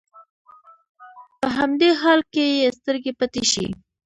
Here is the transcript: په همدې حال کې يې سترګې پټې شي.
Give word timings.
په 1.39 1.47
همدې 1.57 1.89
حال 2.01 2.19
کې 2.33 2.43
يې 2.59 2.67
سترګې 2.79 3.11
پټې 3.19 3.43
شي. 3.51 3.67